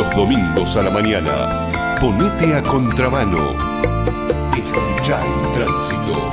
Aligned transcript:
Los 0.00 0.16
domingos 0.16 0.76
a 0.76 0.82
la 0.82 0.88
mañana, 0.88 1.68
ponete 2.00 2.56
a 2.56 2.62
contramano. 2.62 3.36
Escucha 4.56 5.20
el 5.26 5.52
tránsito. 5.52 6.32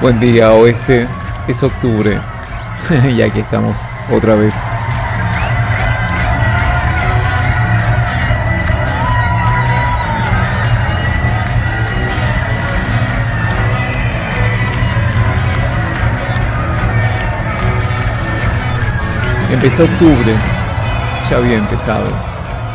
Buen 0.00 0.18
día, 0.20 0.52
oeste. 0.54 1.06
Es 1.46 1.62
octubre. 1.62 2.18
y 3.14 3.20
aquí 3.20 3.40
estamos 3.40 3.76
otra 4.10 4.36
vez. 4.36 4.54
Empezó 19.60 19.82
octubre. 19.82 20.32
Ya 21.28 21.36
había 21.36 21.58
empezado. 21.58 22.06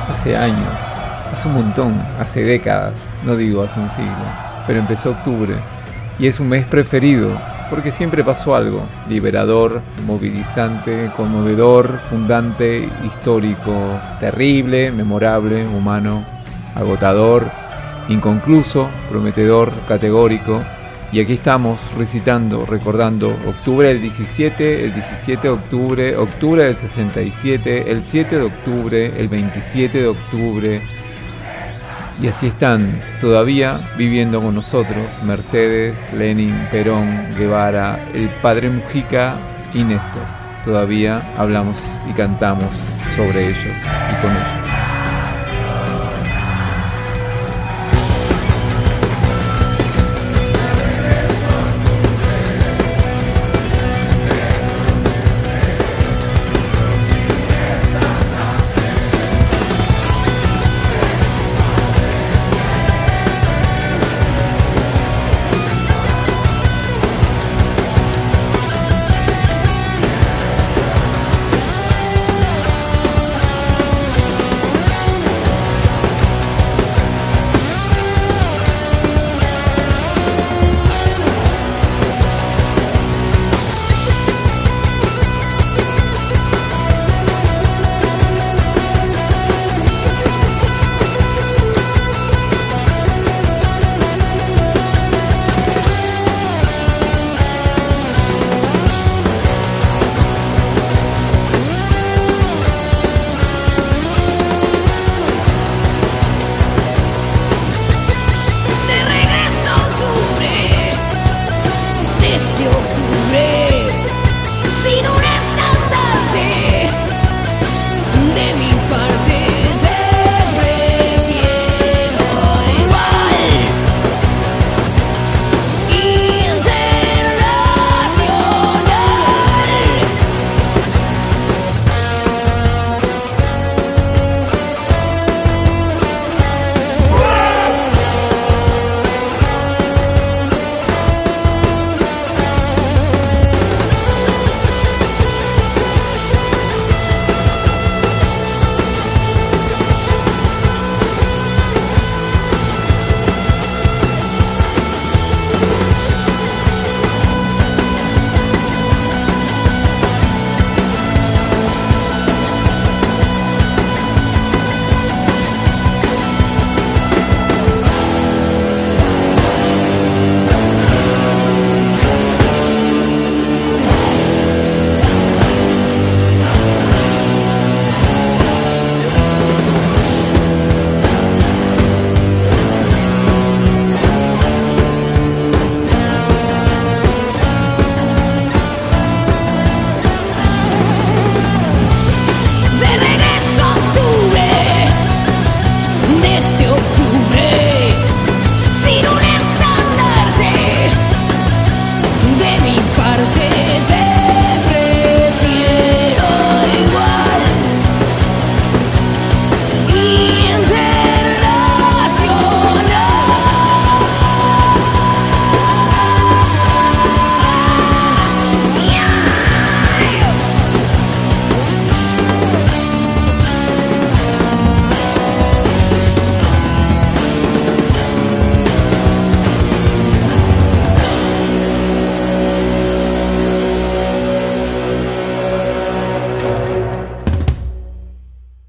Hace 0.10 0.36
años. 0.36 0.68
Hace 1.32 1.48
un 1.48 1.54
montón. 1.54 1.94
Hace 2.20 2.44
décadas. 2.44 2.94
No 3.24 3.38
digo 3.38 3.64
hace 3.64 3.80
un 3.80 3.90
siglo. 3.92 4.12
Pero 4.68 4.80
empezó 4.80 5.12
octubre 5.12 5.56
y 6.20 6.28
es 6.28 6.42
un 6.42 6.50
mes 6.50 6.66
preferido 6.66 7.30
porque 7.70 7.92
siempre 7.92 8.22
pasó 8.22 8.54
algo, 8.54 8.84
liberador, 9.08 9.82
movilizante, 10.06 11.10
conmovedor, 11.16 12.00
fundante, 12.10 12.90
histórico, 13.06 13.74
terrible, 14.20 14.92
memorable, 14.92 15.66
humano, 15.66 16.26
agotador, 16.76 17.50
inconcluso, 18.10 18.90
prometedor, 19.10 19.72
categórico. 19.88 20.62
Y 21.14 21.20
aquí 21.20 21.34
estamos 21.34 21.80
recitando, 21.96 22.66
recordando 22.66 23.30
octubre 23.48 23.90
del 23.90 24.02
17, 24.02 24.86
el 24.86 24.94
17 24.96 25.44
de 25.44 25.54
octubre, 25.54 26.18
octubre 26.18 26.64
del 26.64 26.76
67, 26.76 27.92
el 27.92 28.02
7 28.02 28.36
de 28.40 28.42
octubre, 28.42 29.14
el 29.16 29.28
27 29.28 29.96
de 30.00 30.08
octubre, 30.08 30.82
y 32.20 32.28
así 32.28 32.48
están 32.48 33.00
todavía 33.22 33.92
viviendo 33.96 34.42
con 34.42 34.56
nosotros 34.56 35.06
Mercedes, 35.24 35.96
Lenin, 36.18 36.56
Perón, 36.72 37.36
Guevara, 37.38 38.00
el 38.16 38.30
padre 38.42 38.72
Mujica 38.72 39.36
y 39.72 39.84
Néstor. 39.84 40.24
Todavía 40.66 41.32
hablamos 41.38 41.78
y 42.10 42.14
cantamos 42.14 42.70
sobre 43.16 43.50
ellos 43.50 43.58
y 43.60 44.22
con 44.22 44.32
ellos. 44.32 44.63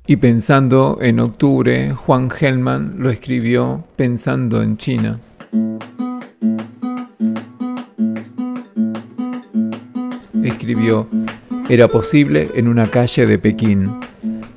Y 0.07 0.17
pensando 0.17 0.99
en 1.01 1.19
octubre, 1.19 1.95
Juan 1.95 2.29
Gelman 2.29 2.97
lo 2.99 3.09
escribió 3.09 3.85
pensando 3.97 4.63
en 4.63 4.77
China. 4.77 5.19
Escribió, 10.43 11.09
era 11.71 11.89
posible 11.89 12.51
en 12.55 12.69
una 12.69 12.87
calle 12.91 13.25
de 13.25 13.39
Pekín. 13.39 13.99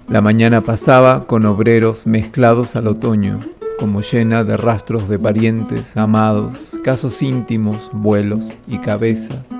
La 0.09 0.19
mañana 0.19 0.59
pasaba 0.59 1.25
con 1.27 1.45
obreros 1.45 2.05
mezclados 2.05 2.75
al 2.75 2.87
otoño, 2.87 3.39
como 3.79 4.01
llena 4.01 4.43
de 4.43 4.57
rastros 4.57 5.07
de 5.07 5.17
parientes, 5.17 5.95
amados, 5.95 6.77
casos 6.83 7.21
íntimos, 7.21 7.89
vuelos 7.93 8.43
y 8.67 8.79
cabezas, 8.79 9.57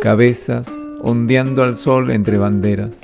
cabezas 0.00 0.72
ondeando 1.02 1.64
al 1.64 1.74
sol 1.74 2.12
entre 2.12 2.38
banderas. 2.38 3.00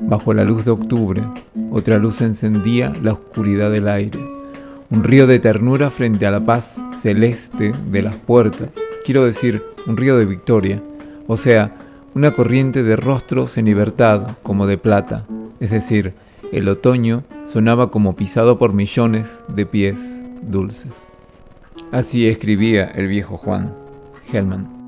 Bajo 0.00 0.34
la 0.34 0.44
luz 0.44 0.64
de 0.64 0.70
octubre, 0.70 1.22
otra 1.70 1.98
luz 1.98 2.20
encendía 2.20 2.92
la 3.02 3.12
oscuridad 3.12 3.70
del 3.70 3.88
aire. 3.88 4.18
Un 4.90 5.04
río 5.04 5.26
de 5.26 5.38
ternura 5.38 5.90
frente 5.90 6.26
a 6.26 6.30
la 6.30 6.44
paz 6.44 6.82
celeste 6.96 7.72
de 7.90 8.02
las 8.02 8.16
puertas. 8.16 8.70
Quiero 9.04 9.24
decir, 9.24 9.62
un 9.86 9.96
río 9.96 10.16
de 10.16 10.24
victoria. 10.24 10.82
O 11.26 11.36
sea, 11.36 11.76
una 12.14 12.32
corriente 12.32 12.82
de 12.82 12.96
rostros 12.96 13.56
en 13.56 13.66
libertad, 13.66 14.36
como 14.42 14.66
de 14.66 14.78
plata. 14.78 15.26
Es 15.60 15.70
decir, 15.70 16.14
el 16.52 16.68
otoño 16.68 17.22
sonaba 17.46 17.90
como 17.90 18.16
pisado 18.16 18.58
por 18.58 18.72
millones 18.72 19.40
de 19.48 19.66
pies 19.66 20.24
dulces. 20.42 21.12
Así 21.92 22.26
escribía 22.26 22.84
el 22.84 23.06
viejo 23.06 23.36
Juan 23.36 23.72
Hellman. 24.32 24.79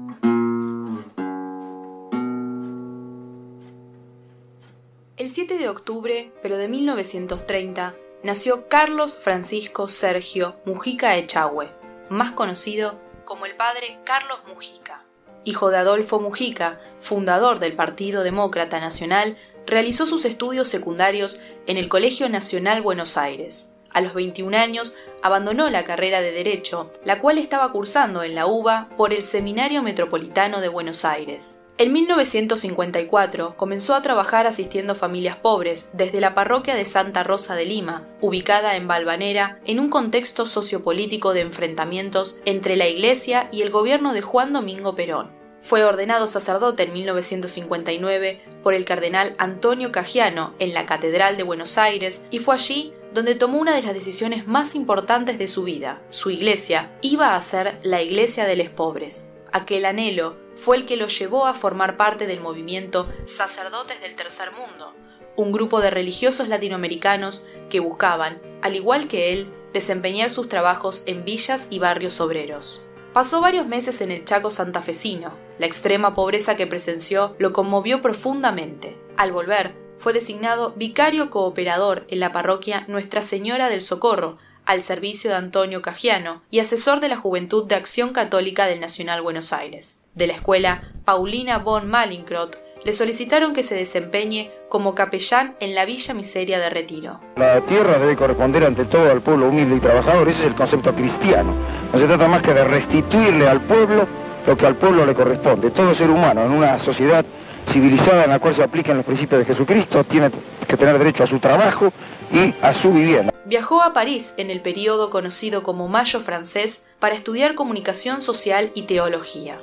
Pero 6.42 6.56
de 6.56 6.68
1930, 6.68 7.94
nació 8.22 8.68
Carlos 8.68 9.16
Francisco 9.16 9.88
Sergio 9.88 10.56
Mujica 10.64 11.16
Echagüe, 11.16 11.70
más 12.08 12.32
conocido 12.32 13.00
como 13.24 13.46
el 13.46 13.54
padre 13.56 13.98
Carlos 14.04 14.38
Mujica. 14.46 15.04
Hijo 15.44 15.70
de 15.70 15.78
Adolfo 15.78 16.20
Mujica, 16.20 16.78
fundador 17.00 17.58
del 17.58 17.74
Partido 17.74 18.22
Demócrata 18.22 18.78
Nacional, 18.78 19.36
realizó 19.66 20.06
sus 20.06 20.24
estudios 20.24 20.68
secundarios 20.68 21.40
en 21.66 21.76
el 21.76 21.88
Colegio 21.88 22.28
Nacional 22.28 22.80
Buenos 22.82 23.16
Aires. 23.16 23.70
A 23.90 24.00
los 24.00 24.14
21 24.14 24.56
años 24.56 24.96
abandonó 25.22 25.68
la 25.68 25.84
carrera 25.84 26.20
de 26.20 26.32
Derecho, 26.32 26.92
la 27.04 27.18
cual 27.18 27.38
estaba 27.38 27.72
cursando 27.72 28.22
en 28.22 28.34
la 28.34 28.46
UBA 28.46 28.88
por 28.96 29.12
el 29.12 29.22
Seminario 29.22 29.82
Metropolitano 29.82 30.60
de 30.60 30.68
Buenos 30.68 31.04
Aires. 31.04 31.61
En 31.78 31.92
1954 31.92 33.56
comenzó 33.56 33.94
a 33.94 34.02
trabajar 34.02 34.46
asistiendo 34.46 34.94
familias 34.94 35.36
pobres 35.36 35.88
desde 35.92 36.20
la 36.20 36.34
parroquia 36.34 36.74
de 36.74 36.84
Santa 36.84 37.22
Rosa 37.22 37.54
de 37.54 37.64
Lima, 37.64 38.06
ubicada 38.20 38.76
en 38.76 38.86
Balvanera, 38.86 39.58
en 39.64 39.80
un 39.80 39.88
contexto 39.88 40.46
sociopolítico 40.46 41.32
de 41.32 41.40
enfrentamientos 41.40 42.40
entre 42.44 42.76
la 42.76 42.86
Iglesia 42.86 43.48
y 43.50 43.62
el 43.62 43.70
gobierno 43.70 44.12
de 44.12 44.22
Juan 44.22 44.52
Domingo 44.52 44.94
Perón. 44.94 45.30
Fue 45.62 45.84
ordenado 45.84 46.26
sacerdote 46.26 46.82
en 46.82 46.92
1959 46.92 48.40
por 48.62 48.74
el 48.74 48.84
cardenal 48.84 49.32
Antonio 49.38 49.92
Cagiano 49.92 50.54
en 50.58 50.74
la 50.74 50.86
Catedral 50.86 51.36
de 51.36 51.44
Buenos 51.44 51.78
Aires 51.78 52.24
y 52.30 52.40
fue 52.40 52.56
allí 52.56 52.92
donde 53.14 53.34
tomó 53.34 53.58
una 53.58 53.74
de 53.74 53.82
las 53.82 53.94
decisiones 53.94 54.46
más 54.46 54.74
importantes 54.74 55.38
de 55.38 55.48
su 55.48 55.62
vida. 55.62 56.02
Su 56.10 56.30
iglesia 56.30 56.90
iba 57.00 57.36
a 57.36 57.42
ser 57.42 57.78
la 57.82 58.02
iglesia 58.02 58.44
de 58.44 58.56
los 58.56 58.68
pobres. 58.70 59.28
Aquel 59.52 59.84
anhelo 59.84 60.41
fue 60.62 60.76
el 60.76 60.86
que 60.86 60.96
lo 60.96 61.08
llevó 61.08 61.46
a 61.46 61.54
formar 61.54 61.96
parte 61.96 62.28
del 62.28 62.40
movimiento 62.40 63.08
Sacerdotes 63.26 64.00
del 64.00 64.14
Tercer 64.14 64.52
Mundo, 64.52 64.94
un 65.34 65.50
grupo 65.50 65.80
de 65.80 65.90
religiosos 65.90 66.46
latinoamericanos 66.46 67.44
que 67.68 67.80
buscaban, 67.80 68.40
al 68.62 68.76
igual 68.76 69.08
que 69.08 69.32
él, 69.32 69.52
desempeñar 69.72 70.30
sus 70.30 70.48
trabajos 70.48 71.02
en 71.06 71.24
villas 71.24 71.66
y 71.68 71.80
barrios 71.80 72.20
obreros. 72.20 72.86
Pasó 73.12 73.40
varios 73.40 73.66
meses 73.66 74.00
en 74.02 74.12
el 74.12 74.24
Chaco 74.24 74.52
santafesino. 74.52 75.32
La 75.58 75.66
extrema 75.66 76.14
pobreza 76.14 76.56
que 76.56 76.68
presenció 76.68 77.34
lo 77.38 77.52
conmovió 77.52 78.00
profundamente. 78.00 78.96
Al 79.16 79.32
volver, 79.32 79.74
fue 79.98 80.12
designado 80.12 80.74
vicario 80.76 81.28
cooperador 81.30 82.06
en 82.08 82.20
la 82.20 82.30
parroquia 82.30 82.84
Nuestra 82.86 83.22
Señora 83.22 83.68
del 83.68 83.80
Socorro, 83.80 84.38
al 84.64 84.82
servicio 84.82 85.30
de 85.30 85.36
Antonio 85.36 85.82
Cagiano 85.82 86.42
y 86.50 86.60
asesor 86.60 87.00
de 87.00 87.08
la 87.08 87.16
Juventud 87.16 87.66
de 87.66 87.74
Acción 87.74 88.12
Católica 88.12 88.66
del 88.66 88.80
Nacional 88.80 89.22
Buenos 89.22 89.52
Aires. 89.52 90.01
De 90.14 90.26
la 90.26 90.34
escuela 90.34 90.82
Paulina 91.06 91.56
von 91.58 91.88
Malincrot 91.88 92.58
le 92.84 92.92
solicitaron 92.92 93.54
que 93.54 93.62
se 93.62 93.74
desempeñe 93.74 94.50
como 94.68 94.94
capellán 94.94 95.54
en 95.58 95.74
la 95.74 95.86
Villa 95.86 96.12
Miseria 96.12 96.58
de 96.58 96.68
Retiro. 96.68 97.20
La 97.36 97.62
tierra 97.62 97.98
debe 97.98 98.14
corresponder 98.14 98.64
ante 98.64 98.84
todo 98.84 99.10
al 99.10 99.22
pueblo 99.22 99.48
humilde 99.48 99.76
y 99.76 99.80
trabajador, 99.80 100.28
ese 100.28 100.40
es 100.40 100.46
el 100.48 100.54
concepto 100.54 100.94
cristiano. 100.94 101.54
No 101.90 101.98
se 101.98 102.06
trata 102.06 102.28
más 102.28 102.42
que 102.42 102.52
de 102.52 102.62
restituirle 102.62 103.48
al 103.48 103.62
pueblo 103.62 104.06
lo 104.46 104.56
que 104.56 104.66
al 104.66 104.76
pueblo 104.76 105.06
le 105.06 105.14
corresponde. 105.14 105.70
Todo 105.70 105.94
ser 105.94 106.10
humano 106.10 106.44
en 106.44 106.52
una 106.52 106.78
sociedad 106.80 107.24
civilizada 107.72 108.24
en 108.24 108.30
la 108.30 108.38
cual 108.38 108.54
se 108.54 108.62
aplican 108.62 108.98
los 108.98 109.06
principios 109.06 109.38
de 109.38 109.46
Jesucristo 109.46 110.04
tiene 110.04 110.30
que 110.68 110.76
tener 110.76 110.98
derecho 110.98 111.24
a 111.24 111.26
su 111.26 111.38
trabajo 111.38 111.90
y 112.30 112.52
a 112.60 112.74
su 112.74 112.92
vivienda. 112.92 113.32
Viajó 113.46 113.82
a 113.82 113.94
París 113.94 114.34
en 114.36 114.50
el 114.50 114.60
periodo 114.60 115.08
conocido 115.08 115.62
como 115.62 115.88
Mayo 115.88 116.20
francés 116.20 116.84
para 116.98 117.14
estudiar 117.14 117.54
comunicación 117.54 118.20
social 118.20 118.72
y 118.74 118.82
teología. 118.82 119.58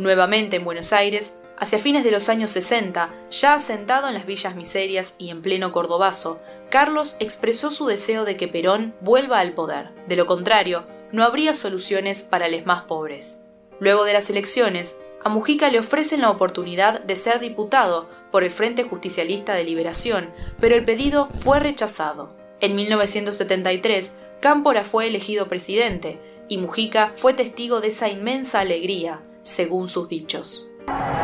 Nuevamente 0.00 0.56
en 0.56 0.64
Buenos 0.64 0.94
Aires, 0.94 1.36
hacia 1.58 1.78
fines 1.78 2.04
de 2.04 2.10
los 2.10 2.30
años 2.30 2.50
60, 2.52 3.12
ya 3.30 3.52
asentado 3.52 4.08
en 4.08 4.14
las 4.14 4.24
villas 4.24 4.56
miserias 4.56 5.14
y 5.18 5.28
en 5.28 5.42
pleno 5.42 5.72
cordobazo, 5.72 6.40
Carlos 6.70 7.16
expresó 7.20 7.70
su 7.70 7.84
deseo 7.84 8.24
de 8.24 8.38
que 8.38 8.48
Perón 8.48 8.94
vuelva 9.02 9.40
al 9.40 9.52
poder. 9.52 9.90
De 10.08 10.16
lo 10.16 10.24
contrario, 10.24 10.86
no 11.12 11.22
habría 11.22 11.52
soluciones 11.52 12.22
para 12.22 12.48
los 12.48 12.64
más 12.64 12.84
pobres. 12.84 13.40
Luego 13.78 14.04
de 14.04 14.14
las 14.14 14.30
elecciones, 14.30 14.98
a 15.22 15.28
Mujica 15.28 15.70
le 15.70 15.80
ofrecen 15.80 16.22
la 16.22 16.30
oportunidad 16.30 17.02
de 17.02 17.14
ser 17.14 17.38
diputado 17.38 18.08
por 18.32 18.42
el 18.42 18.50
Frente 18.50 18.84
Justicialista 18.84 19.52
de 19.52 19.64
Liberación, 19.64 20.30
pero 20.60 20.76
el 20.76 20.86
pedido 20.86 21.28
fue 21.44 21.60
rechazado. 21.60 22.34
En 22.60 22.74
1973, 22.74 24.16
Cámpora 24.40 24.82
fue 24.82 25.08
elegido 25.08 25.48
presidente 25.48 26.18
y 26.48 26.56
Mujica 26.56 27.12
fue 27.16 27.34
testigo 27.34 27.82
de 27.82 27.88
esa 27.88 28.08
inmensa 28.08 28.60
alegría, 28.60 29.20
según 29.50 29.88
sus 29.88 30.08
dichos. 30.08 30.70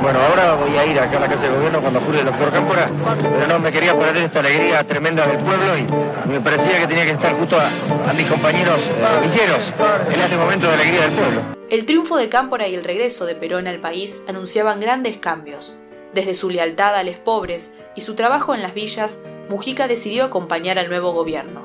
Bueno, 0.02 0.20
ahora 0.20 0.55
voy 0.55 0.76
a 0.76 0.84
ir 0.84 0.99
acá 0.99 1.17
a 1.17 1.20
la 1.20 1.28
Casa 1.28 1.43
de 1.43 1.50
Gobierno 1.50 1.81
cuando 1.81 2.00
jure 2.00 2.20
el 2.20 2.26
doctor 2.26 2.52
Cámpora, 2.52 2.90
pero 3.20 3.46
no 3.46 3.58
me 3.58 3.73
quería 3.73 3.96
perder 3.99 4.25
esta 4.25 4.40
alegría 4.40 4.84
tremenda 4.84 5.26
del 5.26 5.38
pueblo 5.38 5.76
y 5.76 6.28
me 6.28 6.40
parecía 6.40 6.81
que 6.81 6.87
tenía 6.87 7.05
que 7.05 7.12
estar 7.12 7.34
justo 7.37 7.58
a, 7.58 8.12
mis 8.12 8.26
compañeros 8.26 8.78
eh, 8.81 9.20
villeros 9.23 9.73
en 10.12 10.20
este 10.20 10.37
momento 10.37 10.69
de 10.69 10.75
alegría 10.75 11.00
del 11.02 11.12
pueblo. 11.12 11.40
El 11.70 11.87
triunfo 11.87 12.17
de 12.17 12.28
Cámpora 12.28 12.69
y 12.69 12.75
el 12.75 12.84
regreso 12.84 13.26
de 13.26 13.34
Perón 13.34 13.67
al 13.67 13.81
país 13.81 14.23
anunciaban 14.29 14.81
grandes 14.81 15.17
cambios. 15.17 15.79
Desde 16.14 16.34
su 16.34 16.50
lealtad 16.50 16.94
a 16.94 17.02
los 17.02 17.17
pobres 17.17 17.75
y 17.96 18.02
su 18.02 18.14
trabajo 18.14 18.55
en 18.55 18.62
las 18.62 18.75
villas, 18.75 19.20
Mujica 19.49 19.88
decidió 19.88 20.25
acompañar 20.25 20.79
al 20.79 20.88
nuevo 20.88 21.12
gobierno. 21.12 21.64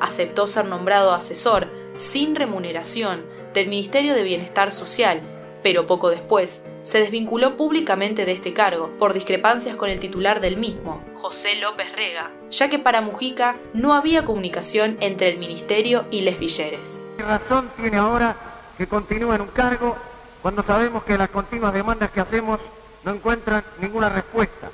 Aceptó 0.00 0.46
ser 0.46 0.64
nombrado 0.64 1.12
asesor, 1.12 1.68
sin 1.96 2.34
remuneración, 2.34 3.24
del 3.54 3.68
Ministerio 3.68 4.14
de 4.14 4.24
Bienestar 4.24 4.72
Social, 4.72 5.22
pero 5.68 5.84
poco 5.84 6.08
después 6.08 6.62
se 6.82 6.98
desvinculó 6.98 7.58
públicamente 7.58 8.24
de 8.24 8.32
este 8.32 8.54
cargo 8.54 8.88
por 8.98 9.12
discrepancias 9.12 9.76
con 9.76 9.90
el 9.90 10.00
titular 10.00 10.40
del 10.40 10.56
mismo, 10.56 11.04
José 11.12 11.56
López 11.56 11.94
Rega, 11.94 12.30
ya 12.50 12.70
que 12.70 12.78
para 12.78 13.02
Mujica 13.02 13.56
no 13.74 13.92
había 13.92 14.24
comunicación 14.24 14.96
entre 15.00 15.28
el 15.28 15.36
ministerio 15.36 16.06
y 16.10 16.22
les 16.22 16.38
villeres. 16.38 17.04
¿Qué 17.18 17.22
razón 17.22 17.70
tiene 17.76 17.98
ahora 17.98 18.34
que 18.78 18.86
continúe 18.86 19.34
en 19.34 19.42
un 19.42 19.48
cargo 19.48 19.94
cuando 20.40 20.62
sabemos 20.62 21.04
que 21.04 21.18
las 21.18 21.28
continuas 21.28 21.74
demandas 21.74 22.12
que 22.12 22.20
hacemos 22.20 22.58
no 23.04 23.12
encuentran 23.12 23.62
ninguna 23.78 24.08
respuesta? 24.08 24.70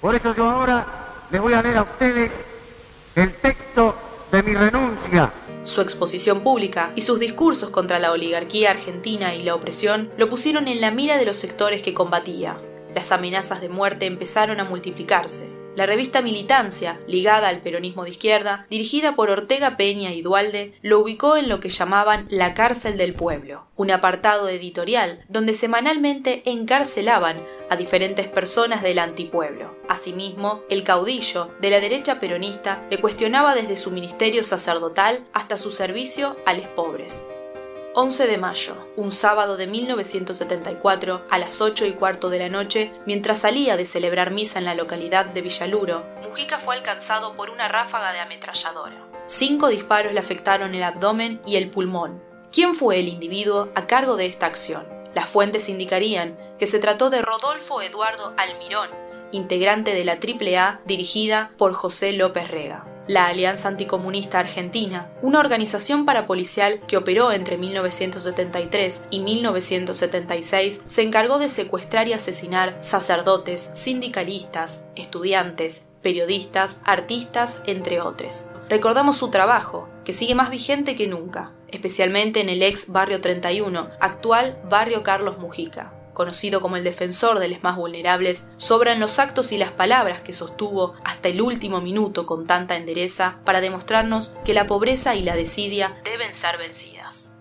Por 0.00 0.14
eso 0.14 0.34
yo 0.34 0.48
ahora 0.48 0.86
les 1.30 1.38
voy 1.38 1.52
a 1.52 1.60
leer 1.60 1.76
a 1.76 1.82
ustedes 1.82 2.30
el 3.14 3.34
texto 3.34 3.94
de 4.32 4.42
mi 4.42 4.54
renuncia 4.54 5.30
su 5.64 5.80
exposición 5.80 6.40
pública 6.40 6.92
y 6.96 7.02
sus 7.02 7.20
discursos 7.20 7.70
contra 7.70 7.98
la 7.98 8.12
oligarquía 8.12 8.70
argentina 8.70 9.34
y 9.34 9.42
la 9.42 9.54
opresión 9.54 10.10
lo 10.16 10.28
pusieron 10.28 10.68
en 10.68 10.80
la 10.80 10.90
mira 10.90 11.18
de 11.18 11.26
los 11.26 11.36
sectores 11.36 11.82
que 11.82 11.94
combatía. 11.94 12.60
Las 12.94 13.12
amenazas 13.12 13.60
de 13.60 13.68
muerte 13.68 14.06
empezaron 14.06 14.58
a 14.58 14.64
multiplicarse. 14.64 15.59
La 15.76 15.86
revista 15.86 16.20
Militancia, 16.20 16.98
ligada 17.06 17.48
al 17.48 17.62
peronismo 17.62 18.04
de 18.04 18.10
izquierda, 18.10 18.66
dirigida 18.68 19.14
por 19.14 19.30
Ortega 19.30 19.76
Peña 19.76 20.12
y 20.12 20.20
Dualde, 20.20 20.74
lo 20.82 20.98
ubicó 20.98 21.36
en 21.36 21.48
lo 21.48 21.60
que 21.60 21.68
llamaban 21.68 22.26
la 22.28 22.54
cárcel 22.54 22.98
del 22.98 23.14
pueblo, 23.14 23.66
un 23.76 23.92
apartado 23.92 24.48
editorial 24.48 25.24
donde 25.28 25.54
semanalmente 25.54 26.42
encarcelaban 26.44 27.44
a 27.70 27.76
diferentes 27.76 28.26
personas 28.26 28.82
del 28.82 28.98
antipueblo. 28.98 29.76
Asimismo, 29.88 30.62
el 30.68 30.82
caudillo 30.82 31.50
de 31.60 31.70
la 31.70 31.80
derecha 31.80 32.18
peronista 32.18 32.84
le 32.90 33.00
cuestionaba 33.00 33.54
desde 33.54 33.76
su 33.76 33.92
ministerio 33.92 34.42
sacerdotal 34.42 35.24
hasta 35.32 35.56
su 35.56 35.70
servicio 35.70 36.36
a 36.46 36.54
los 36.54 36.66
pobres. 36.66 37.26
11 37.92 38.28
de 38.28 38.38
mayo, 38.38 38.76
un 38.96 39.10
sábado 39.10 39.56
de 39.56 39.66
1974, 39.66 41.26
a 41.28 41.38
las 41.38 41.60
8 41.60 41.86
y 41.86 41.92
cuarto 41.94 42.30
de 42.30 42.38
la 42.38 42.48
noche, 42.48 42.92
mientras 43.04 43.40
salía 43.40 43.76
de 43.76 43.84
celebrar 43.84 44.30
misa 44.30 44.60
en 44.60 44.64
la 44.64 44.76
localidad 44.76 45.26
de 45.26 45.42
Villaluro, 45.42 46.04
Mujica 46.22 46.60
fue 46.60 46.76
alcanzado 46.76 47.34
por 47.34 47.50
una 47.50 47.66
ráfaga 47.66 48.12
de 48.12 48.20
ametralladora. 48.20 48.94
Cinco 49.26 49.66
disparos 49.66 50.12
le 50.12 50.20
afectaron 50.20 50.72
el 50.76 50.84
abdomen 50.84 51.40
y 51.44 51.56
el 51.56 51.68
pulmón. 51.72 52.22
¿Quién 52.52 52.76
fue 52.76 53.00
el 53.00 53.08
individuo 53.08 53.70
a 53.74 53.88
cargo 53.88 54.16
de 54.16 54.26
esta 54.26 54.46
acción? 54.46 54.86
Las 55.12 55.28
fuentes 55.28 55.68
indicarían 55.68 56.38
que 56.60 56.68
se 56.68 56.78
trató 56.78 57.10
de 57.10 57.22
Rodolfo 57.22 57.82
Eduardo 57.82 58.34
Almirón, 58.36 58.88
integrante 59.32 59.94
de 59.94 60.04
la 60.04 60.12
AAA 60.12 60.80
dirigida 60.84 61.50
por 61.58 61.74
José 61.74 62.12
López 62.12 62.48
Rega 62.48 62.89
la 63.10 63.26
Alianza 63.26 63.66
Anticomunista 63.66 64.38
Argentina, 64.38 65.10
una 65.20 65.40
organización 65.40 66.06
parapolicial 66.06 66.80
que 66.86 66.96
operó 66.96 67.32
entre 67.32 67.58
1973 67.58 69.06
y 69.10 69.18
1976, 69.18 70.82
se 70.86 71.02
encargó 71.02 71.40
de 71.40 71.48
secuestrar 71.48 72.06
y 72.06 72.12
asesinar 72.12 72.78
sacerdotes, 72.82 73.72
sindicalistas, 73.74 74.84
estudiantes, 74.94 75.88
periodistas, 76.02 76.80
artistas, 76.84 77.64
entre 77.66 78.00
otros. 78.00 78.50
Recordamos 78.68 79.16
su 79.16 79.28
trabajo, 79.30 79.88
que 80.04 80.12
sigue 80.12 80.36
más 80.36 80.50
vigente 80.50 80.94
que 80.94 81.08
nunca, 81.08 81.50
especialmente 81.66 82.40
en 82.40 82.48
el 82.48 82.62
ex 82.62 82.92
Barrio 82.92 83.20
31, 83.20 83.90
actual 83.98 84.56
Barrio 84.68 85.02
Carlos 85.02 85.36
Mujica 85.40 85.99
conocido 86.12 86.60
como 86.60 86.76
el 86.76 86.84
defensor 86.84 87.38
de 87.38 87.48
los 87.48 87.62
más 87.62 87.76
vulnerables, 87.76 88.48
sobran 88.56 89.00
los 89.00 89.18
actos 89.18 89.52
y 89.52 89.58
las 89.58 89.72
palabras 89.72 90.20
que 90.22 90.32
sostuvo 90.32 90.94
hasta 91.04 91.28
el 91.28 91.40
último 91.40 91.80
minuto 91.80 92.26
con 92.26 92.46
tanta 92.46 92.76
endereza 92.76 93.38
para 93.44 93.60
demostrarnos 93.60 94.34
que 94.44 94.54
la 94.54 94.66
pobreza 94.66 95.14
y 95.14 95.22
la 95.22 95.36
desidia 95.36 95.96
deben 96.04 96.34
ser 96.34 96.58
vencidas. 96.58 97.34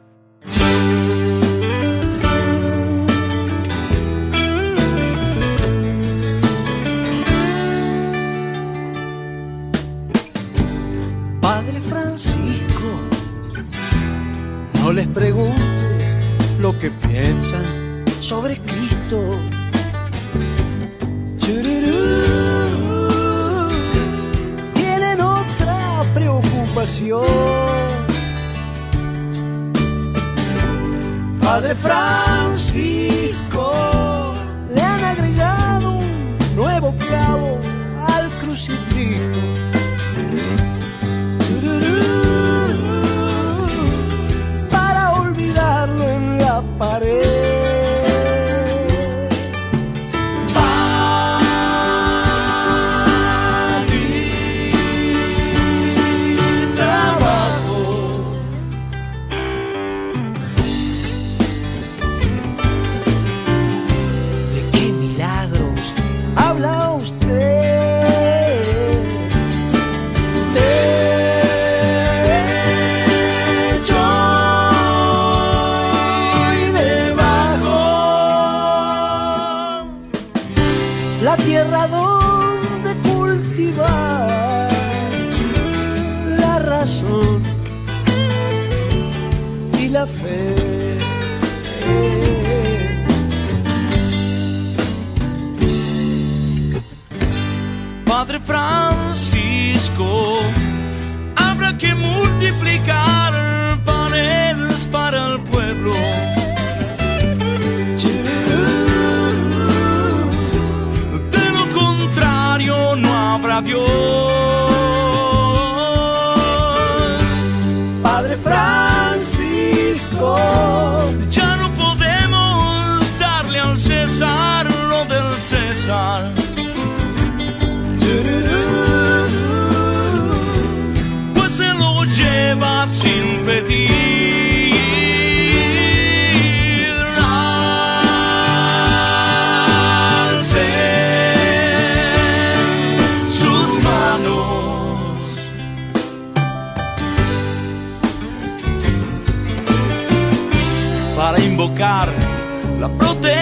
Padre 11.41 11.81
Francisco, 11.81 12.89
no 14.81 14.91
les 14.93 15.07
pregunte 15.07 15.89
lo 16.59 16.77
que 16.77 16.91
piensan 16.91 17.88
sobre 18.21 18.57
Cristo. 18.59 19.39
Tienen 24.73 25.21
otra 25.21 26.03
preocupación. 26.13 27.25
Padre 31.41 31.75
Francisco, 31.75 32.93
le 34.73 34.81
han 34.81 35.03
agregado 35.03 35.91
un 35.93 36.37
nuevo 36.55 36.93
clavo 36.97 37.59
al 38.07 38.29
crucifijo. 38.41 39.78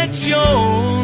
Protección. 0.08 0.88
de 0.88 0.97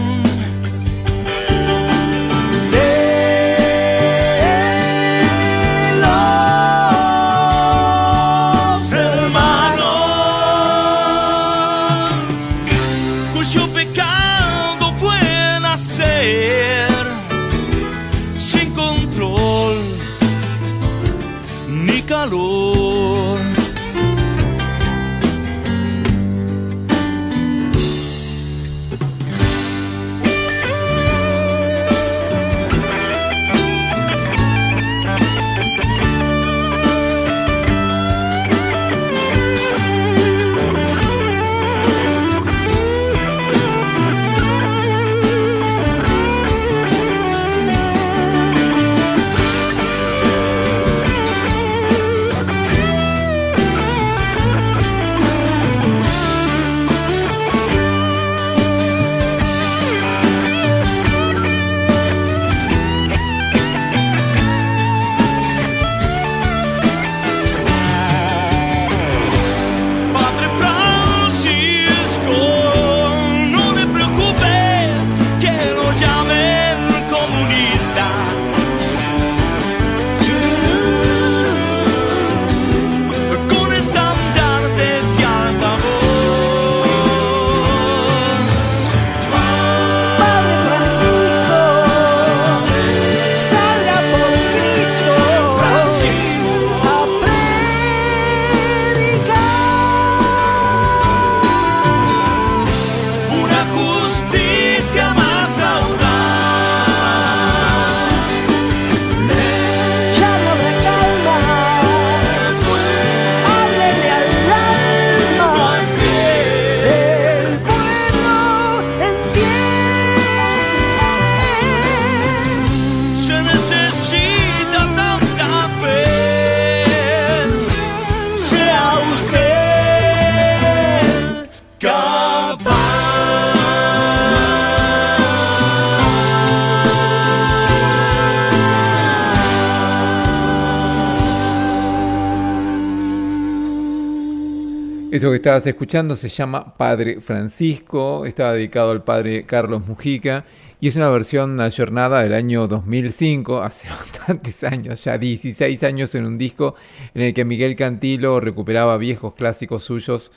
Eso 145.13 145.29
que 145.29 145.35
estabas 145.35 145.67
escuchando 145.67 146.15
se 146.15 146.27
llama 146.27 146.75
Padre 146.75 147.21
Francisco, 147.21 148.25
estaba 148.25 148.53
dedicado 148.53 148.89
al 148.89 149.03
padre 149.03 149.45
Carlos 149.45 149.85
Mujica 149.85 150.43
y 150.81 150.87
es 150.87 150.95
una 150.95 151.07
versión 151.11 151.61
ayornada 151.61 152.23
del 152.23 152.33
año 152.33 152.67
2005, 152.67 153.61
hace 153.61 153.89
bastantes 153.91 154.63
años, 154.63 155.03
ya 155.03 155.19
16 155.19 155.83
años 155.83 156.15
en 156.15 156.25
un 156.25 156.39
disco 156.39 156.73
en 157.13 157.21
el 157.21 157.35
que 157.35 157.45
Miguel 157.45 157.75
Cantilo 157.75 158.39
recuperaba 158.39 158.97
viejos 158.97 159.35
clásicos 159.35 159.83
suyos 159.83 160.31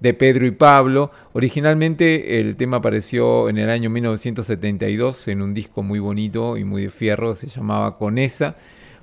de 0.00 0.14
Pedro 0.14 0.46
y 0.46 0.52
Pablo. 0.52 1.10
Originalmente 1.34 2.40
el 2.40 2.56
tema 2.56 2.78
apareció 2.78 3.50
en 3.50 3.58
el 3.58 3.68
año 3.68 3.90
1972 3.90 5.28
en 5.28 5.42
un 5.42 5.52
disco 5.52 5.82
muy 5.82 5.98
bonito 5.98 6.56
y 6.56 6.64
muy 6.64 6.84
de 6.84 6.90
fierro, 6.90 7.34
se 7.34 7.48
llamaba 7.48 7.98
Conesa. 7.98 8.56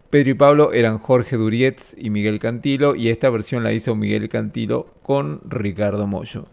Pedro 0.09 0.31
y 0.31 0.33
Pablo 0.33 0.73
eran 0.73 0.97
Jorge 0.97 1.37
Durietz 1.37 1.95
y 1.95 2.09
Miguel 2.09 2.39
Cantilo 2.39 2.95
y 2.95 3.09
esta 3.09 3.29
versión 3.29 3.61
la 3.61 3.73
hizo 3.73 3.93
Miguel 3.95 4.27
Cantilo 4.27 4.95
con 5.03 5.39
Ricardo 5.47 6.07
Mollo. 6.07 6.47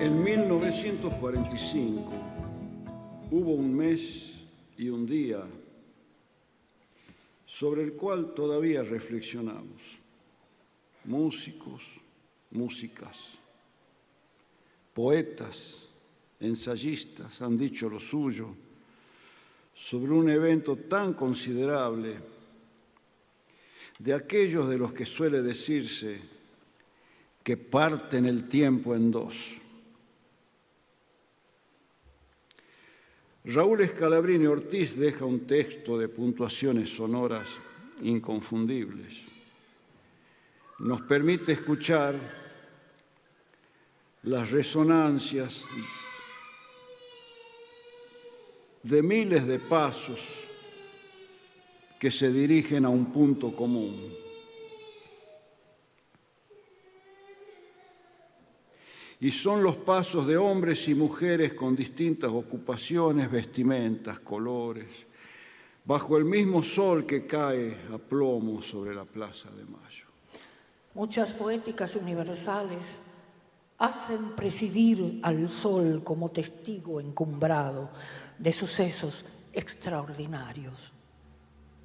En 0.00 0.24
1945 0.24 2.10
hubo 3.30 3.54
un 3.54 3.76
mes 3.76 4.42
y 4.76 4.88
un 4.88 5.06
día 5.06 5.44
sobre 7.46 7.84
el 7.84 7.92
cual 7.92 8.34
todavía 8.34 8.82
reflexionamos. 8.82 9.80
Músicos, 11.04 12.00
músicas, 12.50 13.38
poetas, 14.92 15.89
ensayistas 16.40 17.40
han 17.42 17.56
dicho 17.56 17.88
lo 17.88 18.00
suyo 18.00 18.54
sobre 19.74 20.12
un 20.12 20.28
evento 20.28 20.76
tan 20.76 21.14
considerable 21.14 22.16
de 23.98 24.14
aquellos 24.14 24.68
de 24.68 24.78
los 24.78 24.92
que 24.92 25.04
suele 25.04 25.42
decirse 25.42 26.20
que 27.42 27.56
parten 27.56 28.26
el 28.26 28.48
tiempo 28.48 28.94
en 28.94 29.10
dos. 29.10 29.56
Raúl 33.44 33.80
Escalabrini 33.80 34.46
Ortiz 34.46 34.96
deja 34.96 35.24
un 35.24 35.46
texto 35.46 35.98
de 35.98 36.08
puntuaciones 36.08 36.90
sonoras 36.90 37.58
inconfundibles. 38.02 39.22
Nos 40.78 41.02
permite 41.02 41.52
escuchar 41.52 42.14
las 44.22 44.50
resonancias 44.50 45.64
de 48.82 49.02
miles 49.02 49.46
de 49.46 49.58
pasos 49.58 50.20
que 51.98 52.10
se 52.10 52.32
dirigen 52.32 52.84
a 52.84 52.88
un 52.88 53.12
punto 53.12 53.54
común. 53.54 54.10
Y 59.20 59.32
son 59.32 59.62
los 59.62 59.76
pasos 59.76 60.26
de 60.26 60.38
hombres 60.38 60.88
y 60.88 60.94
mujeres 60.94 61.52
con 61.52 61.76
distintas 61.76 62.30
ocupaciones, 62.30 63.30
vestimentas, 63.30 64.18
colores, 64.20 64.86
bajo 65.84 66.16
el 66.16 66.24
mismo 66.24 66.62
sol 66.62 67.04
que 67.04 67.26
cae 67.26 67.76
a 67.92 67.98
plomo 67.98 68.62
sobre 68.62 68.94
la 68.94 69.04
Plaza 69.04 69.50
de 69.50 69.64
Mayo. 69.64 70.06
Muchas 70.94 71.34
poéticas 71.34 71.96
universales 71.96 72.98
hacen 73.76 74.30
presidir 74.36 75.20
al 75.22 75.50
sol 75.50 76.02
como 76.02 76.30
testigo 76.30 76.98
encumbrado 76.98 77.90
de 78.40 78.52
sucesos 78.52 79.24
extraordinarios. 79.52 80.92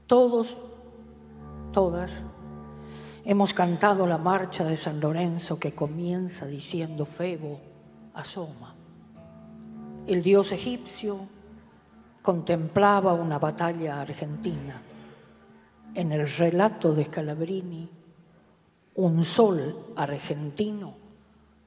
Todos, 0.07 0.57
todas, 1.73 2.23
hemos 3.25 3.53
cantado 3.53 4.07
la 4.07 4.17
marcha 4.17 4.63
de 4.63 4.77
San 4.77 5.01
Lorenzo 5.01 5.59
que 5.59 5.75
comienza 5.75 6.45
diciendo 6.45 7.05
Febo, 7.05 7.59
asoma. 8.13 8.73
El 10.07 10.23
dios 10.23 10.53
egipcio 10.53 11.27
contemplaba 12.21 13.13
una 13.13 13.37
batalla 13.37 13.99
argentina. 13.99 14.81
En 15.93 16.11
el 16.13 16.27
relato 16.27 16.93
de 16.93 17.05
Scalabrini, 17.05 17.89
un 18.95 19.23
sol 19.25 19.93
argentino 19.97 20.93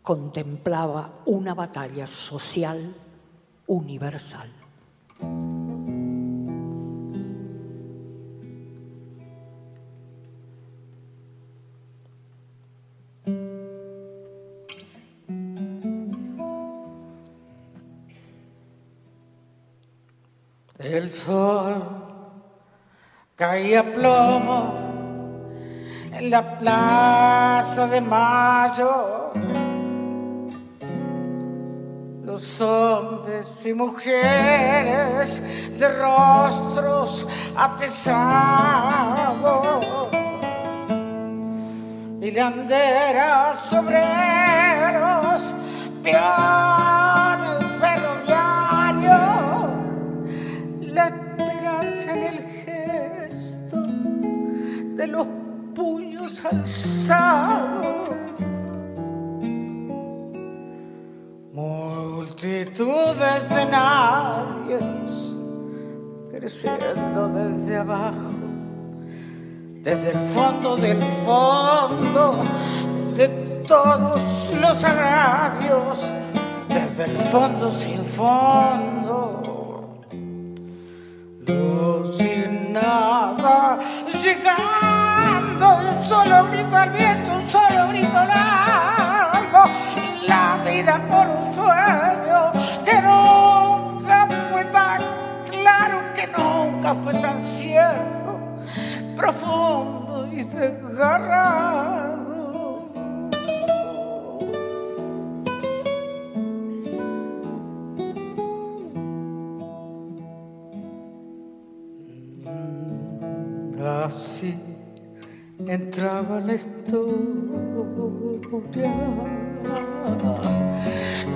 contemplaba 0.02 1.20
una 1.26 1.54
batalla 1.54 2.06
social 2.06 2.94
universal. 3.66 4.57
Plomo 23.76 24.74
en 26.12 26.30
la 26.30 26.58
plaza 26.58 27.86
de 27.86 28.00
Mayo. 28.00 29.32
Los 32.24 32.60
hombres 32.60 33.66
y 33.66 33.72
mujeres 33.72 35.42
de 35.78 35.88
rostros 35.88 37.26
atesados, 37.56 38.66
hilanderas, 42.20 43.72
obreros, 43.72 45.54
peones 46.02 46.77
alzados. 56.50 57.86
Multitudes 61.52 63.48
de 63.48 63.66
nadies 63.66 65.36
creciendo 66.30 67.28
desde 67.28 67.76
abajo, 67.76 68.30
desde 69.82 70.10
el 70.12 70.20
fondo 70.20 70.76
del 70.76 71.02
fondo 71.26 72.44
de 73.16 73.28
todos 73.66 74.52
los 74.60 74.84
agravios, 74.84 76.12
desde 76.68 77.04
el 77.04 77.16
fondo 77.16 77.70
sin 77.70 78.04
fondo 78.04 79.38
sin 82.16 82.72
nada, 82.72 83.78
llegando 84.22 84.77
un 84.77 84.77
solo 86.08 86.48
grito 86.50 86.74
al 86.74 86.90
viento, 86.90 87.34
un 87.34 87.42
solo 87.42 87.88
grito 87.88 88.24
largo, 88.24 89.64
la 90.26 90.58
vida 90.64 90.98
por 91.06 91.26
un 91.28 91.52
sueño 91.52 92.50
que 92.82 92.98
nunca 93.02 94.26
fue 94.50 94.64
tan 94.64 95.02
claro, 95.50 96.00
que 96.14 96.26
nunca 96.28 96.94
fue 96.94 97.12
tan 97.12 97.38
cierto, 97.44 98.40
profundo 99.16 100.26
y 100.32 100.44
desgarrado. 100.44 101.77
Entraba 115.68 116.40
la 116.40 116.54
historia 116.54 117.18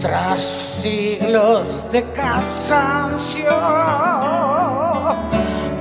tras 0.00 0.42
siglos 0.42 1.84
de 1.92 2.02
cansancio, 2.12 3.52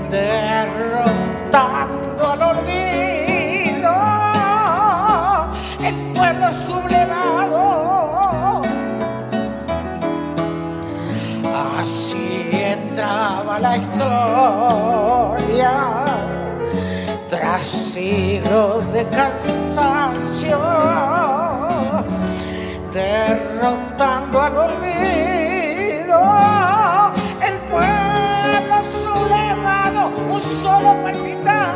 derrotando 0.09 1.51
al 2.31 2.41
olvido 2.41 3.91
el 5.83 5.95
pueblo 6.13 6.53
sublevado. 6.53 7.00
siglos 17.93 18.93
de 18.93 19.05
cansancio, 19.09 20.57
derrotando 22.93 24.41
al 24.41 24.57
olvido. 24.57 26.19
El 27.47 27.57
pueblo 27.69 28.75
sublevado, 29.03 30.07
un 30.29 30.41
solo 30.63 30.95
palpitar, 31.03 31.75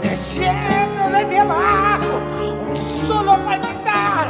creciendo 0.00 1.10
desde 1.12 1.38
abajo, 1.38 2.20
un 2.70 2.76
solo 3.06 3.32
palpitar. 3.44 4.28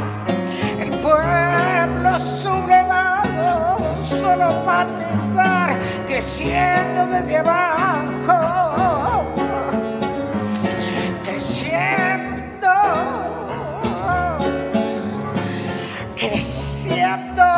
El 0.77 0.89
pueblo 0.99 2.19
sublevado, 2.19 3.77
un 3.77 4.05
solo 4.05 4.61
palpitar, 4.65 5.79
creciendo 6.05 7.05
desde 7.07 7.37
abajo. 7.37 7.90
Creciendo, 16.21 17.50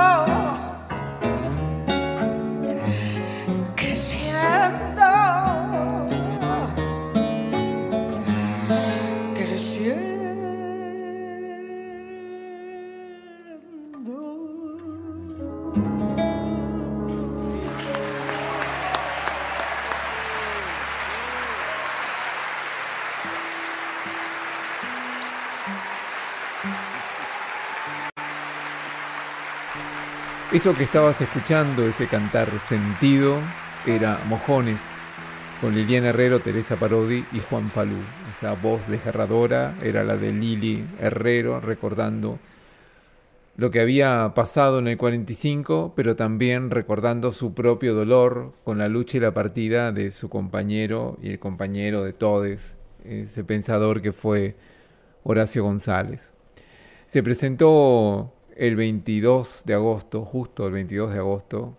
Eso 30.63 30.73
que 30.73 30.85
estabas 30.85 31.19
escuchando, 31.19 31.85
ese 31.85 32.07
cantar 32.07 32.47
sentido, 32.59 33.35
era 33.85 34.17
Mojones, 34.29 34.79
con 35.59 35.75
Liliana 35.75 36.07
Herrero, 36.07 36.39
Teresa 36.39 36.77
Parodi 36.77 37.25
y 37.33 37.39
Juan 37.39 37.69
Falú. 37.69 37.97
Esa 38.31 38.53
voz 38.53 38.79
desgarradora 38.87 39.75
era 39.83 40.05
la 40.05 40.15
de 40.15 40.31
Lili 40.31 40.87
Herrero, 41.01 41.59
recordando 41.59 42.39
lo 43.57 43.71
que 43.71 43.81
había 43.81 44.31
pasado 44.35 44.79
en 44.79 44.87
el 44.87 44.97
45, 44.97 45.91
pero 45.97 46.15
también 46.15 46.71
recordando 46.71 47.33
su 47.33 47.53
propio 47.53 47.93
dolor 47.93 48.53
con 48.63 48.77
la 48.77 48.87
lucha 48.87 49.17
y 49.17 49.19
la 49.19 49.33
partida 49.33 49.91
de 49.91 50.11
su 50.11 50.29
compañero 50.29 51.17
y 51.21 51.31
el 51.31 51.39
compañero 51.39 52.05
de 52.05 52.13
todes, 52.13 52.77
ese 53.03 53.43
pensador 53.43 54.01
que 54.01 54.13
fue 54.13 54.55
Horacio 55.23 55.61
González. 55.61 56.33
Se 57.05 57.21
presentó 57.21 58.31
el 58.57 58.75
22 58.75 59.63
de 59.65 59.73
agosto, 59.73 60.25
justo 60.25 60.67
el 60.67 60.73
22 60.73 61.13
de 61.13 61.19
agosto 61.19 61.77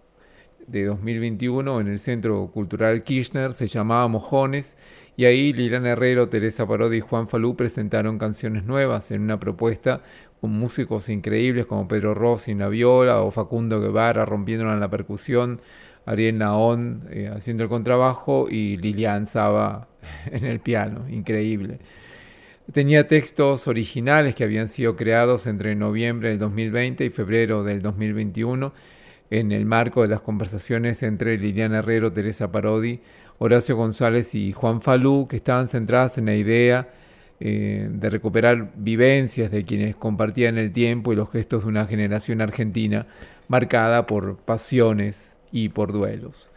de 0.67 0.85
2021, 0.85 1.81
en 1.81 1.89
el 1.89 1.99
Centro 1.99 2.51
Cultural 2.53 3.03
Kirchner, 3.03 3.53
se 3.53 3.67
llamaba 3.67 4.09
Mojones, 4.09 4.77
y 5.17 5.27
ahí 5.27 5.53
Liliana 5.53 5.91
Herrero, 5.91 6.29
Teresa 6.29 6.67
Parodi 6.67 6.97
y 6.97 7.01
Juan 7.01 7.29
Falú 7.29 7.57
presentaron 7.57 8.19
canciones 8.19 8.65
nuevas 8.65 9.11
en 9.11 9.23
una 9.23 9.39
propuesta 9.39 10.03
con 10.41 10.51
músicos 10.51 11.09
increíbles 11.09 11.67
como 11.67 11.87
Pedro 11.87 12.15
Rossi 12.15 12.51
en 12.51 12.59
la 12.59 12.69
viola 12.69 13.23
o 13.23 13.31
Facundo 13.31 13.81
Guevara 13.81 14.25
rompiéndola 14.25 14.75
en 14.75 14.81
la 14.81 14.91
percusión, 14.91 15.61
Ariel 16.07 16.39
Naón 16.39 17.07
eh, 17.11 17.31
haciendo 17.35 17.63
el 17.63 17.69
contrabajo 17.69 18.49
y 18.51 18.77
Lilian 18.77 19.27
Saba 19.27 19.89
en 20.31 20.45
el 20.45 20.61
piano, 20.61 21.09
increíble. 21.09 21.79
Tenía 22.73 23.07
textos 23.07 23.69
originales 23.69 24.35
que 24.35 24.43
habían 24.43 24.69
sido 24.69 24.97
creados 24.97 25.47
entre 25.47 25.75
noviembre 25.75 26.31
del 26.31 26.39
2020 26.39 27.05
y 27.05 27.11
febrero 27.11 27.63
del 27.63 27.83
2021 27.83 28.73
en 29.31 29.53
el 29.53 29.67
marco 29.67 30.01
de 30.01 30.09
las 30.09 30.23
conversaciones 30.23 31.03
entre 31.03 31.37
Liliana 31.37 31.79
Herrero, 31.79 32.11
Teresa 32.11 32.51
Parodi, 32.51 33.01
Horacio 33.39 33.77
González 33.77 34.35
y 34.35 34.53
Juan 34.53 34.81
Falú, 34.81 35.29
que 35.29 35.37
estaban 35.37 35.69
centradas 35.69 36.17
en 36.17 36.25
la 36.25 36.37
idea 36.37 36.89
eh, 37.39 37.87
de 37.91 38.11
recuperar 38.11 38.73
vivencias 38.77 39.51
de 39.51 39.65
quienes 39.65 39.95
compartían 39.95 40.57
el 40.57 40.73
tiempo 40.73 41.13
y 41.13 41.17
los 41.17 41.31
gestos 41.31 41.65
de 41.65 41.69
una 41.69 41.85
generación 41.87 42.41
argentina 42.41 43.07
marcada 43.47 44.07
por 44.07 44.39
pasiones 44.39 45.37
y 45.53 45.69
por 45.69 45.93
duelos. 45.93 46.49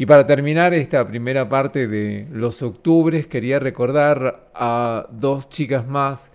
Y 0.00 0.06
para 0.06 0.28
terminar 0.28 0.74
esta 0.74 1.08
primera 1.08 1.48
parte 1.48 1.88
de 1.88 2.28
los 2.30 2.62
octubres, 2.62 3.26
quería 3.26 3.58
recordar 3.58 4.48
a 4.54 5.08
dos 5.10 5.48
chicas 5.48 5.88
más, 5.88 6.30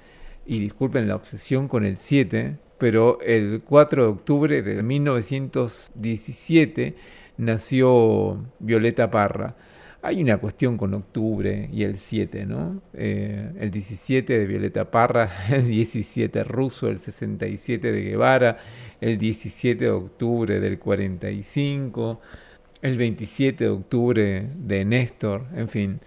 y 0.45 0.60
disculpen 0.60 1.08
la 1.08 1.15
obsesión 1.15 1.69
con 1.69 1.86
el 1.86 1.95
7, 1.95 2.58
pero 2.78 3.21
el 3.21 3.62
4 3.63 4.04
de 4.04 4.10
octubre 4.10 4.62
de 4.62 4.84
1917 4.84 6.95
nació 7.38 8.43
Violeta 8.60 9.10
Parra. 9.10 9.56
Hay 10.02 10.21
una 10.21 10.39
cuestión 10.39 10.78
con 10.78 10.93
octubre 10.93 11.69
y 11.71 11.84
el 11.84 11.97
7, 11.97 12.45
¿no? 12.45 12.82
Eh, 12.93 13.49
el 13.58 13.71
17 13.71 14.39
de 14.39 14.45
Violeta 14.45 14.91
Parra, 14.91 15.32
el 15.49 15.69
17 15.69 16.43
ruso, 16.43 16.89
el 16.89 16.99
67 16.99 17.93
de 17.93 18.02
Guevara, 18.02 18.58
el 18.99 19.17
17 19.17 19.86
de 19.86 19.91
octubre 19.91 20.60
del 20.60 20.78
45 20.78 22.19
el 22.83 22.97
27 22.97 23.63
de 23.63 23.69
octubre 23.69 24.49
de 24.55 24.85
Néstor, 24.85 25.45
en 25.55 25.69
fin. 25.69 25.99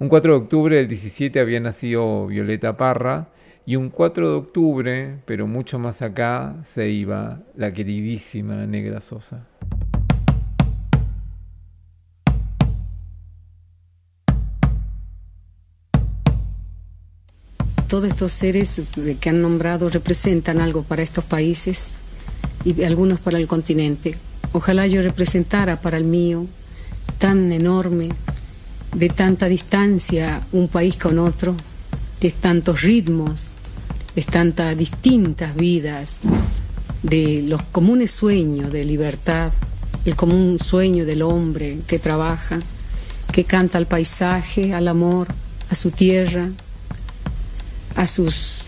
Un 0.00 0.08
4 0.08 0.32
de 0.32 0.38
octubre 0.38 0.76
del 0.76 0.88
17 0.88 1.38
había 1.38 1.60
nacido 1.60 2.26
Violeta 2.26 2.76
Parra 2.76 3.28
y 3.64 3.76
un 3.76 3.90
4 3.90 4.28
de 4.28 4.34
octubre, 4.34 5.18
pero 5.24 5.46
mucho 5.46 5.78
más 5.78 6.02
acá, 6.02 6.56
se 6.64 6.88
iba 6.90 7.38
la 7.54 7.72
queridísima 7.72 8.66
Negra 8.66 9.00
Sosa. 9.00 9.46
Todos 17.88 18.04
estos 18.04 18.32
seres 18.32 18.82
que 19.20 19.28
han 19.30 19.40
nombrado 19.40 19.88
representan 19.88 20.60
algo 20.60 20.82
para 20.82 21.02
estos 21.02 21.24
países 21.24 21.94
y 22.64 22.82
algunos 22.82 23.20
para 23.20 23.38
el 23.38 23.46
continente. 23.46 24.16
Ojalá 24.56 24.86
yo 24.86 25.02
representara 25.02 25.82
para 25.82 25.98
el 25.98 26.04
mío, 26.04 26.46
tan 27.18 27.52
enorme, 27.52 28.08
de 28.94 29.10
tanta 29.10 29.48
distancia, 29.48 30.40
un 30.50 30.68
país 30.68 30.96
con 30.96 31.18
otro, 31.18 31.54
de 32.22 32.30
tantos 32.30 32.80
ritmos, 32.80 33.48
de 34.14 34.22
tantas 34.22 34.74
distintas 34.74 35.54
vidas, 35.56 36.20
de 37.02 37.44
los 37.46 37.60
comunes 37.64 38.10
sueños 38.10 38.72
de 38.72 38.86
libertad, 38.86 39.52
el 40.06 40.16
común 40.16 40.58
sueño 40.58 41.04
del 41.04 41.20
hombre 41.20 41.80
que 41.86 41.98
trabaja, 41.98 42.58
que 43.32 43.44
canta 43.44 43.76
al 43.76 43.86
paisaje, 43.86 44.72
al 44.72 44.88
amor, 44.88 45.28
a 45.68 45.74
su 45.74 45.90
tierra, 45.90 46.48
a 47.94 48.06
sus 48.06 48.62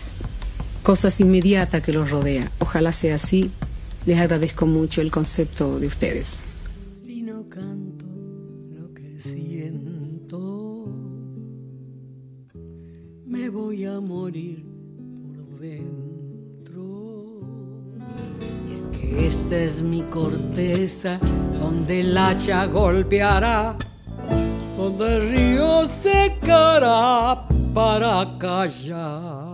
cosas 0.83 1.19
inmediatas 1.19 1.81
que 1.81 1.93
los 1.93 2.11
rodean. 2.11 2.47
Ojalá 2.59 2.93
sea 2.93 3.15
así 3.15 3.49
les 4.09 4.19
agradezco 4.19 4.65
mucho 4.65 5.01
el 5.01 5.11
concepto 5.11 5.79
de 5.79 5.85
ustedes. 5.85 6.39
Si 7.05 7.21
no 7.21 7.47
canto 7.47 8.07
lo 8.07 8.91
que 8.91 9.19
siento, 9.19 10.87
me 13.27 13.49
voy 13.49 13.85
a 13.85 13.99
morir 13.99 14.65
por 15.35 15.59
dentro. 15.59 17.41
es 18.73 18.81
que 18.97 19.27
esta 19.27 19.57
es 19.57 19.83
mi 19.83 20.01
corteza 20.01 21.19
donde 21.61 21.99
el 21.99 22.17
hacha 22.17 22.65
golpeará, 22.65 23.77
donde 24.75 25.17
el 25.17 25.29
río 25.29 25.87
secará 25.87 27.47
para 27.75 28.35
callar. 28.39 29.48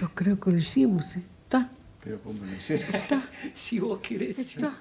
Yo 0.00 0.08
creo 0.14 0.40
que 0.40 0.50
lo 0.50 0.56
hicimos, 0.56 1.14
¿eh? 1.14 1.22
¿está? 1.42 1.70
Pero 2.02 2.22
¿cómo 2.22 2.42
lo 2.42 2.52
hicieron? 2.54 2.94
Está. 2.94 3.22
si 3.54 3.78
vos 3.78 4.00
querés. 4.00 4.38
Está. 4.38 4.74